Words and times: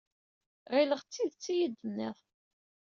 Ɣileɣ 0.73 1.01
d 1.03 1.07
tidet 1.11 1.45
i 1.53 1.53
iyi-d-tenniḍ. 1.53 2.17